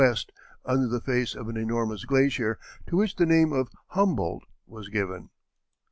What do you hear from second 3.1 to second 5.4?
the name of Humboldt was given.